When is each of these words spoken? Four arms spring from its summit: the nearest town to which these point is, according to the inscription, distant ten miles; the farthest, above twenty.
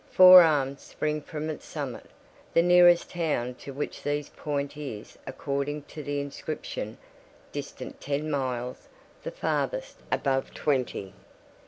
Four 0.09 0.41
arms 0.41 0.81
spring 0.81 1.21
from 1.21 1.47
its 1.51 1.63
summit: 1.63 2.07
the 2.55 2.63
nearest 2.63 3.11
town 3.11 3.53
to 3.59 3.71
which 3.71 4.01
these 4.01 4.29
point 4.29 4.75
is, 4.75 5.15
according 5.27 5.83
to 5.93 6.01
the 6.01 6.19
inscription, 6.19 6.97
distant 7.51 8.01
ten 8.01 8.31
miles; 8.31 8.87
the 9.21 9.29
farthest, 9.29 9.99
above 10.11 10.55
twenty. 10.55 11.13